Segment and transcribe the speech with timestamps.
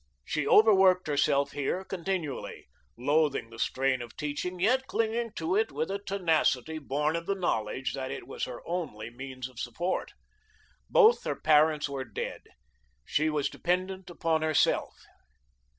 [0.25, 2.65] She overworked herself here continually,
[2.97, 7.35] loathing the strain of teaching, yet clinging to it with a tenacity born of the
[7.35, 10.13] knowledge that it was her only means of support.
[10.89, 12.41] Both her parents were dead;
[13.05, 14.95] she was dependent upon herself.